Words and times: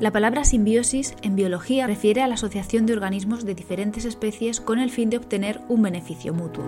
La 0.00 0.10
palabra 0.10 0.44
simbiosis 0.44 1.14
en 1.20 1.36
biología 1.36 1.86
refiere 1.86 2.22
a 2.22 2.26
la 2.26 2.32
asociación 2.32 2.86
de 2.86 2.94
organismos 2.94 3.44
de 3.44 3.54
diferentes 3.54 4.06
especies 4.06 4.58
con 4.58 4.78
el 4.78 4.90
fin 4.90 5.10
de 5.10 5.18
obtener 5.18 5.60
un 5.68 5.82
beneficio 5.82 6.32
mutuo. 6.32 6.64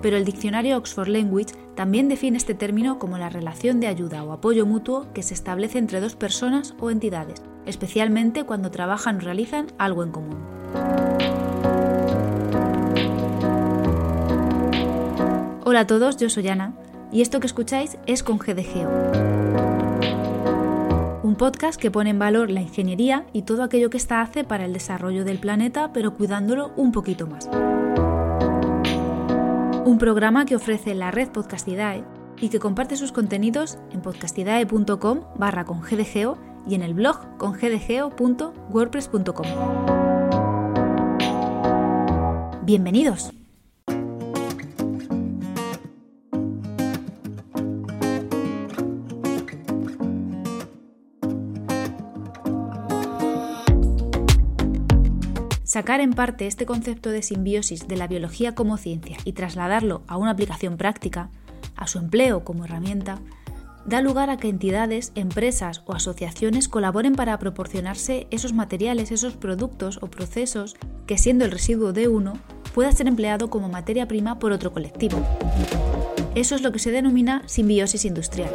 Pero 0.00 0.16
el 0.16 0.24
diccionario 0.24 0.76
Oxford 0.76 1.08
Language 1.08 1.56
también 1.74 2.08
define 2.08 2.36
este 2.36 2.54
término 2.54 3.00
como 3.00 3.18
la 3.18 3.28
relación 3.28 3.80
de 3.80 3.88
ayuda 3.88 4.22
o 4.22 4.30
apoyo 4.30 4.66
mutuo 4.66 5.08
que 5.12 5.24
se 5.24 5.34
establece 5.34 5.78
entre 5.78 6.00
dos 6.00 6.14
personas 6.14 6.74
o 6.78 6.92
entidades, 6.92 7.42
especialmente 7.66 8.44
cuando 8.44 8.70
trabajan 8.70 9.16
o 9.16 9.20
realizan 9.20 9.66
algo 9.78 10.04
en 10.04 10.12
común. 10.12 10.38
Hola 15.64 15.80
a 15.80 15.86
todos, 15.88 16.18
yo 16.18 16.30
soy 16.30 16.46
Ana 16.46 16.74
y 17.10 17.20
esto 17.20 17.40
que 17.40 17.48
escucháis 17.48 17.98
es 18.06 18.22
con 18.22 18.38
GDGO. 18.38 19.69
Un 21.30 21.36
podcast 21.36 21.80
que 21.80 21.92
pone 21.92 22.10
en 22.10 22.18
valor 22.18 22.50
la 22.50 22.60
ingeniería 22.60 23.24
y 23.32 23.42
todo 23.42 23.62
aquello 23.62 23.88
que 23.88 23.98
ésta 23.98 24.20
hace 24.20 24.42
para 24.42 24.64
el 24.64 24.72
desarrollo 24.72 25.24
del 25.24 25.38
planeta, 25.38 25.92
pero 25.92 26.16
cuidándolo 26.16 26.72
un 26.74 26.90
poquito 26.90 27.28
más. 27.28 27.48
Un 29.84 29.96
programa 30.00 30.44
que 30.44 30.56
ofrece 30.56 30.92
la 30.96 31.12
red 31.12 31.28
Podcastidae 31.28 32.04
y 32.40 32.48
que 32.48 32.58
comparte 32.58 32.96
sus 32.96 33.12
contenidos 33.12 33.78
en 33.92 34.02
podcastidae.com 34.02 35.20
barra 35.36 35.64
con 35.64 35.82
y 36.66 36.74
en 36.74 36.82
el 36.82 36.94
blog 36.94 37.36
con 37.38 37.52
gdgeo.wordpress.com. 37.52 39.46
Bienvenidos. 42.64 43.39
Sacar 55.70 56.00
en 56.00 56.14
parte 56.14 56.48
este 56.48 56.66
concepto 56.66 57.10
de 57.10 57.22
simbiosis 57.22 57.86
de 57.86 57.96
la 57.96 58.08
biología 58.08 58.56
como 58.56 58.76
ciencia 58.76 59.18
y 59.24 59.34
trasladarlo 59.34 60.02
a 60.08 60.16
una 60.16 60.32
aplicación 60.32 60.76
práctica, 60.76 61.30
a 61.76 61.86
su 61.86 61.98
empleo 61.98 62.42
como 62.42 62.64
herramienta, 62.64 63.20
da 63.86 64.02
lugar 64.02 64.30
a 64.30 64.36
que 64.36 64.48
entidades, 64.48 65.12
empresas 65.14 65.84
o 65.86 65.92
asociaciones 65.92 66.68
colaboren 66.68 67.14
para 67.14 67.38
proporcionarse 67.38 68.26
esos 68.32 68.52
materiales, 68.52 69.12
esos 69.12 69.34
productos 69.34 70.00
o 70.02 70.08
procesos 70.08 70.74
que 71.06 71.18
siendo 71.18 71.44
el 71.44 71.52
residuo 71.52 71.92
de 71.92 72.08
uno 72.08 72.32
pueda 72.74 72.90
ser 72.90 73.06
empleado 73.06 73.48
como 73.48 73.68
materia 73.68 74.08
prima 74.08 74.40
por 74.40 74.50
otro 74.50 74.72
colectivo. 74.72 75.24
Eso 76.34 76.56
es 76.56 76.62
lo 76.62 76.72
que 76.72 76.80
se 76.80 76.90
denomina 76.90 77.44
simbiosis 77.46 78.04
industrial. 78.04 78.50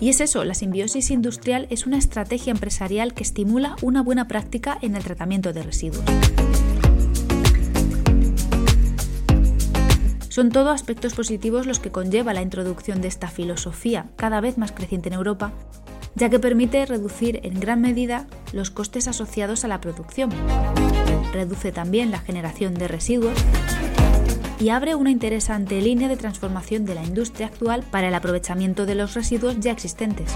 Y 0.00 0.10
es 0.10 0.20
eso, 0.20 0.44
la 0.44 0.54
simbiosis 0.54 1.10
industrial 1.10 1.66
es 1.70 1.86
una 1.86 1.98
estrategia 1.98 2.52
empresarial 2.52 3.14
que 3.14 3.24
estimula 3.24 3.74
una 3.82 4.02
buena 4.02 4.28
práctica 4.28 4.78
en 4.80 4.94
el 4.94 5.02
tratamiento 5.02 5.52
de 5.52 5.62
residuos. 5.62 6.04
Son 10.28 10.50
todo 10.50 10.70
aspectos 10.70 11.14
positivos 11.14 11.66
los 11.66 11.80
que 11.80 11.90
conlleva 11.90 12.32
la 12.32 12.42
introducción 12.42 13.00
de 13.00 13.08
esta 13.08 13.26
filosofía, 13.26 14.06
cada 14.14 14.40
vez 14.40 14.56
más 14.56 14.70
creciente 14.70 15.08
en 15.08 15.14
Europa, 15.14 15.52
ya 16.14 16.28
que 16.30 16.38
permite 16.38 16.86
reducir 16.86 17.40
en 17.42 17.58
gran 17.58 17.80
medida 17.80 18.28
los 18.52 18.70
costes 18.70 19.08
asociados 19.08 19.64
a 19.64 19.68
la 19.68 19.80
producción. 19.80 20.30
Reduce 21.32 21.72
también 21.72 22.12
la 22.12 22.20
generación 22.20 22.74
de 22.74 22.86
residuos 22.86 23.36
y 24.60 24.70
abre 24.70 24.94
una 24.94 25.10
interesante 25.10 25.80
línea 25.80 26.08
de 26.08 26.16
transformación 26.16 26.84
de 26.84 26.94
la 26.94 27.04
industria 27.04 27.46
actual 27.46 27.84
para 27.90 28.08
el 28.08 28.14
aprovechamiento 28.14 28.86
de 28.86 28.94
los 28.94 29.14
residuos 29.14 29.60
ya 29.60 29.72
existentes. 29.72 30.32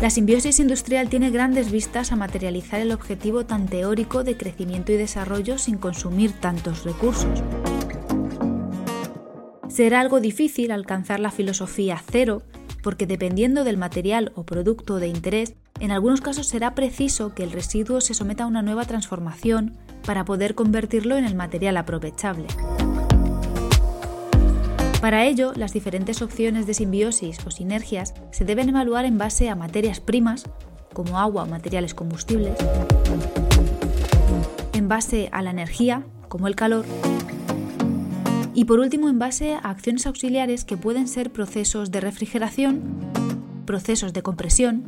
La 0.00 0.10
simbiosis 0.10 0.60
industrial 0.60 1.08
tiene 1.08 1.30
grandes 1.30 1.70
vistas 1.70 2.12
a 2.12 2.16
materializar 2.16 2.80
el 2.80 2.92
objetivo 2.92 3.46
tan 3.46 3.66
teórico 3.68 4.22
de 4.22 4.36
crecimiento 4.36 4.92
y 4.92 4.96
desarrollo 4.96 5.56
sin 5.56 5.78
consumir 5.78 6.32
tantos 6.32 6.84
recursos. 6.84 7.42
Será 9.68 10.00
algo 10.00 10.20
difícil 10.20 10.72
alcanzar 10.72 11.20
la 11.20 11.30
filosofía 11.30 12.00
cero, 12.10 12.42
porque 12.82 13.06
dependiendo 13.06 13.64
del 13.64 13.78
material 13.78 14.30
o 14.34 14.44
producto 14.44 14.98
de 14.98 15.08
interés, 15.08 15.54
en 15.80 15.90
algunos 15.90 16.20
casos 16.20 16.48
será 16.48 16.74
preciso 16.74 17.34
que 17.34 17.42
el 17.42 17.50
residuo 17.50 18.00
se 18.00 18.14
someta 18.14 18.44
a 18.44 18.46
una 18.46 18.62
nueva 18.62 18.84
transformación 18.84 19.76
para 20.04 20.24
poder 20.24 20.54
convertirlo 20.54 21.16
en 21.16 21.24
el 21.24 21.34
material 21.34 21.76
aprovechable. 21.76 22.46
Para 25.00 25.26
ello, 25.26 25.52
las 25.54 25.74
diferentes 25.74 26.22
opciones 26.22 26.66
de 26.66 26.72
simbiosis 26.72 27.38
o 27.46 27.50
sinergias 27.50 28.14
se 28.30 28.44
deben 28.44 28.70
evaluar 28.70 29.04
en 29.04 29.18
base 29.18 29.50
a 29.50 29.54
materias 29.54 30.00
primas, 30.00 30.44
como 30.94 31.18
agua 31.18 31.42
o 31.42 31.46
materiales 31.46 31.92
combustibles, 31.92 32.56
en 34.72 34.88
base 34.88 35.28
a 35.30 35.42
la 35.42 35.50
energía, 35.50 36.06
como 36.28 36.48
el 36.48 36.56
calor, 36.56 36.86
y 38.54 38.64
por 38.64 38.78
último 38.78 39.08
en 39.08 39.18
base 39.18 39.54
a 39.54 39.70
acciones 39.70 40.06
auxiliares 40.06 40.64
que 40.64 40.76
pueden 40.76 41.08
ser 41.08 41.30
procesos 41.32 41.90
de 41.90 42.00
refrigeración, 42.00 42.82
procesos 43.66 44.12
de 44.12 44.22
compresión, 44.22 44.84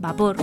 vapor, 0.00 0.36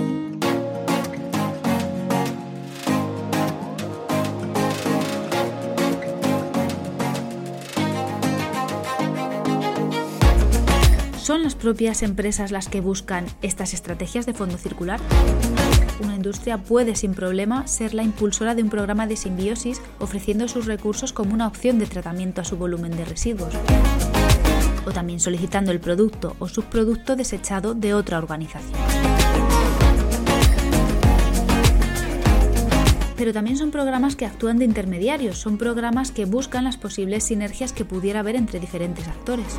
¿Son 11.29 11.43
las 11.43 11.53
propias 11.53 12.01
empresas 12.01 12.49
las 12.49 12.67
que 12.69 12.81
buscan 12.81 13.27
estas 13.43 13.75
estrategias 13.75 14.25
de 14.25 14.33
fondo 14.33 14.57
circular? 14.57 14.99
Una 16.03 16.15
industria 16.15 16.57
puede 16.57 16.95
sin 16.95 17.13
problema 17.13 17.67
ser 17.67 17.93
la 17.93 18.01
impulsora 18.01 18.55
de 18.55 18.63
un 18.63 18.71
programa 18.71 19.05
de 19.05 19.15
simbiosis 19.15 19.79
ofreciendo 19.99 20.47
sus 20.47 20.65
recursos 20.65 21.13
como 21.13 21.35
una 21.35 21.45
opción 21.45 21.77
de 21.77 21.85
tratamiento 21.85 22.41
a 22.41 22.45
su 22.45 22.57
volumen 22.57 22.97
de 22.97 23.05
residuos. 23.05 23.53
O 24.87 24.91
también 24.91 25.19
solicitando 25.19 25.71
el 25.71 25.79
producto 25.79 26.35
o 26.39 26.47
subproducto 26.47 27.15
desechado 27.15 27.75
de 27.75 27.93
otra 27.93 28.17
organización. 28.17 28.79
pero 33.15 33.33
también 33.33 33.57
son 33.57 33.69
programas 33.69 34.15
que 34.15 34.25
actúan 34.25 34.59
de 34.59 34.65
intermediarios, 34.65 35.37
son 35.37 35.57
programas 35.57 36.11
que 36.11 36.23
buscan 36.23 36.63
las 36.63 36.77
posibles 36.77 37.25
sinergias 37.25 37.73
que 37.73 37.83
pudiera 37.83 38.21
haber 38.21 38.37
entre 38.37 38.61
diferentes 38.61 39.09
actores. 39.09 39.57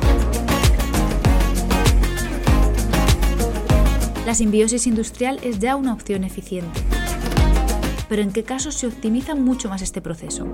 La 4.31 4.35
simbiosis 4.35 4.87
industrial 4.87 5.41
es 5.43 5.59
ya 5.59 5.75
una 5.75 5.91
opción 5.91 6.23
eficiente. 6.23 6.79
Pero 8.07 8.21
¿en 8.21 8.31
qué 8.31 8.45
casos 8.45 8.75
se 8.75 8.87
optimiza 8.87 9.35
mucho 9.35 9.67
más 9.67 9.81
este 9.81 9.99
proceso? 9.99 10.47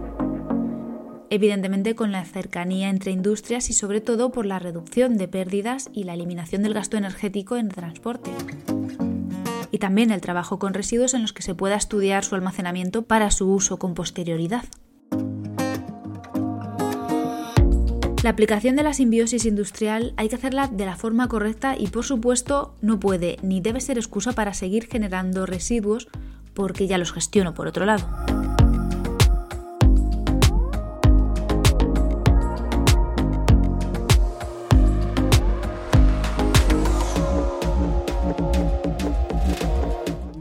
Evidentemente 1.29 1.93
con 1.93 2.11
la 2.11 2.25
cercanía 2.25 2.89
entre 2.89 3.11
industrias 3.11 3.69
y 3.69 3.73
sobre 3.73 4.01
todo 4.01 4.31
por 4.31 4.47
la 4.47 4.57
reducción 4.57 5.15
de 5.19 5.27
pérdidas 5.27 5.91
y 5.93 6.05
la 6.05 6.15
eliminación 6.15 6.63
del 6.63 6.73
gasto 6.73 6.97
energético 6.97 7.55
en 7.55 7.69
transporte. 7.69 8.31
Y 9.69 9.77
también 9.77 10.09
el 10.09 10.21
trabajo 10.21 10.57
con 10.57 10.73
residuos 10.73 11.13
en 11.13 11.21
los 11.21 11.31
que 11.31 11.43
se 11.43 11.53
pueda 11.53 11.75
estudiar 11.75 12.25
su 12.25 12.33
almacenamiento 12.33 13.03
para 13.03 13.29
su 13.29 13.47
uso 13.47 13.77
con 13.77 13.93
posterioridad. 13.93 14.63
La 18.23 18.31
aplicación 18.31 18.75
de 18.75 18.81
la 18.81 18.93
simbiosis 18.93 19.45
industrial 19.45 20.13
hay 20.17 20.27
que 20.27 20.35
hacerla 20.35 20.67
de 20.67 20.85
la 20.85 20.95
forma 20.95 21.27
correcta 21.27 21.75
y 21.77 21.87
por 21.87 22.03
supuesto 22.03 22.73
no 22.81 22.99
puede 22.99 23.37
ni 23.43 23.61
debe 23.61 23.79
ser 23.79 23.97
excusa 23.97 24.33
para 24.33 24.55
seguir 24.55 24.87
generando 24.87 25.45
residuos 25.45 26.07
porque 26.55 26.87
ya 26.87 26.97
los 26.97 27.13
gestiono 27.13 27.53
por 27.53 27.67
otro 27.67 27.85
lado. 27.85 28.07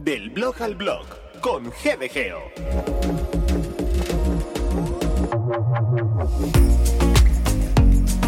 Del 0.02 0.30
blog 0.30 0.62
al 0.62 0.74
blog 0.76 1.04
con 1.42 1.64
GDGO. 1.64 3.15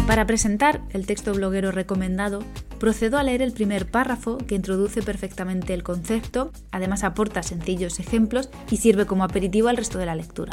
Para 0.09 0.25
presentar 0.25 0.81
el 0.89 1.05
texto 1.05 1.35
bloguero 1.35 1.71
recomendado, 1.71 2.43
procedo 2.79 3.19
a 3.19 3.23
leer 3.23 3.43
el 3.43 3.51
primer 3.51 3.85
párrafo 3.85 4.39
que 4.39 4.55
introduce 4.55 5.03
perfectamente 5.03 5.75
el 5.75 5.83
concepto, 5.83 6.51
además 6.71 7.03
aporta 7.03 7.43
sencillos 7.43 7.99
ejemplos 7.99 8.49
y 8.71 8.77
sirve 8.77 9.05
como 9.05 9.23
aperitivo 9.23 9.67
al 9.67 9.77
resto 9.77 9.99
de 9.99 10.07
la 10.07 10.15
lectura. 10.15 10.51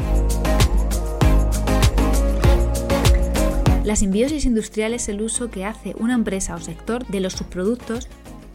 La 3.83 3.97
simbiosis 3.97 4.45
industrial 4.45 4.93
es 4.93 5.09
el 5.09 5.23
uso 5.23 5.51
que 5.51 5.65
hace 5.65 5.95
una 5.99 6.13
empresa 6.13 6.55
o 6.55 6.61
sector 6.61 7.07
de 7.07 7.21
los 7.21 7.33
subproductos, 7.33 8.09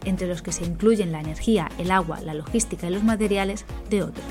entre 0.04 0.28
los 0.28 0.40
que 0.40 0.52
se 0.52 0.64
incluyen 0.64 1.10
la 1.10 1.18
energía, 1.18 1.68
el 1.78 1.90
agua, 1.90 2.20
la 2.20 2.32
logística 2.32 2.86
y 2.86 2.92
los 2.92 3.02
materiales, 3.02 3.64
de 3.90 4.04
otros. 4.04 4.24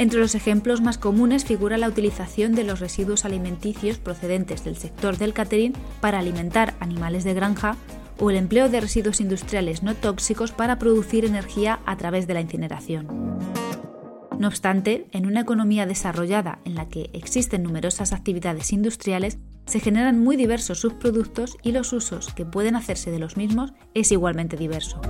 Entre 0.00 0.18
los 0.18 0.34
ejemplos 0.34 0.80
más 0.80 0.96
comunes 0.96 1.44
figura 1.44 1.76
la 1.76 1.86
utilización 1.86 2.54
de 2.54 2.64
los 2.64 2.80
residuos 2.80 3.26
alimenticios 3.26 3.98
procedentes 3.98 4.64
del 4.64 4.78
sector 4.78 5.18
del 5.18 5.34
catering 5.34 5.74
para 6.00 6.20
alimentar 6.20 6.72
animales 6.80 7.22
de 7.22 7.34
granja 7.34 7.76
o 8.18 8.30
el 8.30 8.36
empleo 8.36 8.70
de 8.70 8.80
residuos 8.80 9.20
industriales 9.20 9.82
no 9.82 9.94
tóxicos 9.94 10.52
para 10.52 10.78
producir 10.78 11.26
energía 11.26 11.80
a 11.84 11.98
través 11.98 12.26
de 12.26 12.32
la 12.32 12.40
incineración. 12.40 13.08
No 14.38 14.48
obstante, 14.48 15.06
en 15.12 15.26
una 15.26 15.42
economía 15.42 15.84
desarrollada 15.84 16.60
en 16.64 16.76
la 16.76 16.88
que 16.88 17.10
existen 17.12 17.62
numerosas 17.62 18.14
actividades 18.14 18.72
industriales, 18.72 19.36
se 19.66 19.80
generan 19.80 20.18
muy 20.18 20.36
diversos 20.36 20.80
subproductos 20.80 21.58
y 21.62 21.72
los 21.72 21.92
usos 21.92 22.32
que 22.32 22.46
pueden 22.46 22.74
hacerse 22.74 23.10
de 23.10 23.18
los 23.18 23.36
mismos 23.36 23.74
es 23.92 24.10
igualmente 24.12 24.56
diverso. 24.56 25.02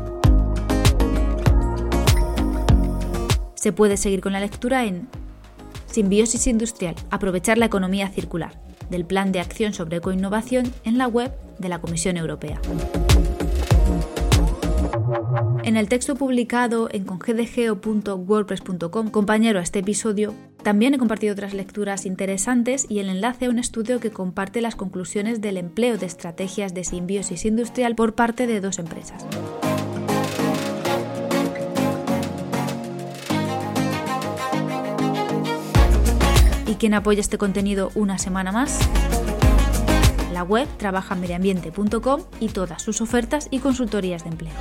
Se 3.61 3.73
puede 3.73 3.97
seguir 3.99 4.23
con 4.23 4.33
la 4.33 4.41
lectura 4.41 4.87
en 4.87 5.07
Simbiosis 5.85 6.47
Industrial, 6.47 6.95
aprovechar 7.11 7.59
la 7.59 7.67
economía 7.67 8.09
circular, 8.09 8.59
del 8.89 9.05
Plan 9.05 9.33
de 9.33 9.41
Acción 9.41 9.75
sobre 9.75 9.99
Ecoinnovación 9.99 10.73
en 10.85 10.97
la 10.97 11.07
web 11.07 11.31
de 11.59 11.69
la 11.69 11.79
Comisión 11.79 12.17
Europea. 12.17 12.59
En 15.63 15.77
el 15.77 15.91
texto 15.91 16.15
publicado 16.15 16.89
en 16.91 17.05
congdgeo.wordpress.com, 17.05 19.11
compañero 19.11 19.59
a 19.59 19.63
este 19.63 19.81
episodio, 19.81 20.33
también 20.63 20.95
he 20.95 20.99
compartido 20.99 21.35
otras 21.35 21.53
lecturas 21.53 22.07
interesantes 22.07 22.87
y 22.89 23.01
el 23.01 23.11
enlace 23.11 23.45
a 23.45 23.51
un 23.51 23.59
estudio 23.59 24.01
que 24.01 24.11
comparte 24.11 24.63
las 24.63 24.75
conclusiones 24.75 25.43
del 25.43 25.59
empleo 25.59 25.99
de 25.99 26.07
estrategias 26.07 26.73
de 26.73 26.85
simbiosis 26.85 27.45
industrial 27.45 27.95
por 27.95 28.15
parte 28.15 28.47
de 28.47 28.63
dos 28.63 28.79
empresas. 28.79 29.27
¿Y 36.81 36.89
quién 36.89 36.95
apoya 36.95 37.21
este 37.21 37.37
contenido 37.37 37.93
una 37.95 38.17
semana 38.17 38.53
más? 38.53 38.79
La 40.33 40.43
web 40.43 40.67
trabajamediambiente.com 40.79 42.23
y 42.41 42.49
todas 42.49 42.81
sus 42.81 43.03
ofertas 43.03 43.49
y 43.51 43.59
consultorías 43.59 44.25
de 44.25 44.31
empleo. 44.31 44.55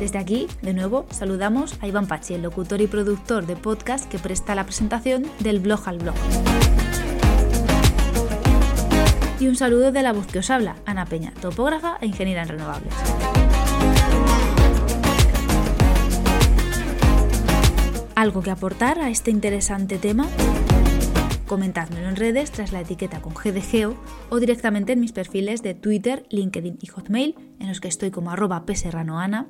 Desde 0.00 0.16
aquí, 0.16 0.46
de 0.62 0.72
nuevo, 0.72 1.04
saludamos 1.10 1.76
a 1.82 1.88
Iván 1.88 2.06
Pachi, 2.06 2.32
el 2.32 2.40
locutor 2.40 2.80
y 2.80 2.86
productor 2.86 3.44
de 3.44 3.56
podcast 3.56 4.10
que 4.10 4.18
presta 4.18 4.54
la 4.54 4.64
presentación 4.64 5.26
del 5.40 5.60
blog 5.60 5.86
al 5.86 5.98
blog. 5.98 6.14
Y 9.40 9.46
un 9.46 9.56
saludo 9.56 9.92
de 9.92 10.02
la 10.02 10.14
voz 10.14 10.26
que 10.26 10.38
os 10.38 10.48
habla, 10.48 10.76
Ana 10.86 11.04
Peña, 11.04 11.34
topógrafa 11.42 11.98
e 12.00 12.06
ingeniera 12.06 12.44
en 12.44 12.48
renovables. 12.48 12.94
¿Algo 18.24 18.40
que 18.40 18.50
aportar 18.50 19.00
a 19.00 19.10
este 19.10 19.30
interesante 19.30 19.98
tema? 19.98 20.26
Comentádmelo 21.46 22.08
en 22.08 22.16
redes 22.16 22.50
tras 22.52 22.72
la 22.72 22.80
etiqueta 22.80 23.20
con 23.20 23.34
GDGeo 23.34 23.94
o 24.30 24.40
directamente 24.40 24.94
en 24.94 25.00
mis 25.00 25.12
perfiles 25.12 25.62
de 25.62 25.74
Twitter, 25.74 26.24
LinkedIn 26.30 26.78
y 26.80 26.86
Hotmail, 26.86 27.34
en 27.60 27.68
los 27.68 27.82
que 27.82 27.88
estoy 27.88 28.10
como 28.10 28.30
arroba 28.30 28.64
pserranoana 28.66 29.46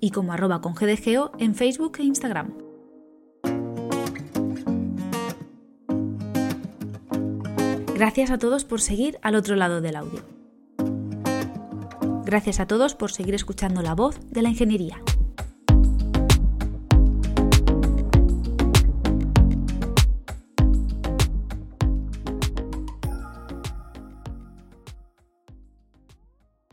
y 0.00 0.12
como 0.12 0.32
arroba 0.32 0.60
con 0.60 0.74
GDGO 0.74 1.32
en 1.40 1.56
Facebook 1.56 1.96
e 1.98 2.04
Instagram. 2.04 2.54
Gracias 7.96 8.30
a 8.30 8.38
todos 8.38 8.64
por 8.64 8.80
seguir 8.80 9.18
al 9.22 9.34
otro 9.34 9.56
lado 9.56 9.80
del 9.80 9.96
audio. 9.96 10.22
Gracias 12.24 12.60
a 12.60 12.68
todos 12.68 12.94
por 12.94 13.10
seguir 13.10 13.34
escuchando 13.34 13.82
la 13.82 13.96
voz 13.96 14.20
de 14.30 14.42
la 14.42 14.50
ingeniería. 14.50 15.02